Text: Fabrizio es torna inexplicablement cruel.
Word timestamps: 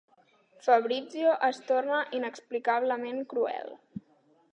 Fabrizio 0.67 1.33
es 1.49 1.59
torna 1.67 1.99
inexplicablement 2.21 3.21
cruel. 3.35 3.71